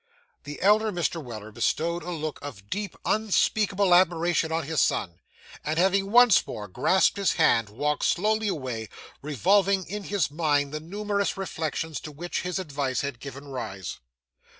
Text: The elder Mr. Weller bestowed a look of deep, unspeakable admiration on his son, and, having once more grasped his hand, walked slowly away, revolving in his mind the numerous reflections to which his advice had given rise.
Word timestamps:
The 0.45 0.59
elder 0.63 0.91
Mr. 0.91 1.23
Weller 1.23 1.51
bestowed 1.51 2.01
a 2.01 2.09
look 2.09 2.39
of 2.41 2.71
deep, 2.71 2.95
unspeakable 3.05 3.93
admiration 3.93 4.51
on 4.51 4.63
his 4.63 4.81
son, 4.81 5.19
and, 5.63 5.77
having 5.77 6.09
once 6.09 6.47
more 6.47 6.67
grasped 6.67 7.17
his 7.17 7.33
hand, 7.33 7.69
walked 7.69 8.05
slowly 8.05 8.47
away, 8.47 8.89
revolving 9.21 9.87
in 9.87 10.05
his 10.05 10.31
mind 10.31 10.73
the 10.73 10.79
numerous 10.79 11.37
reflections 11.37 11.99
to 11.99 12.11
which 12.11 12.41
his 12.41 12.57
advice 12.57 13.01
had 13.01 13.19
given 13.19 13.47
rise. 13.47 13.99